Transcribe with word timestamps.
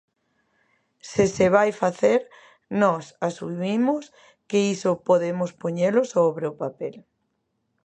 Se 1.09 1.23
se 1.35 1.45
vai 1.55 1.69
facer, 1.81 2.19
nós 2.81 3.05
asumimos 3.29 4.03
que 4.49 4.59
iso 4.75 4.91
podemos 5.07 5.51
poñelo 5.61 6.01
sobre 6.15 6.45
o 6.51 6.57
papel. 6.63 6.95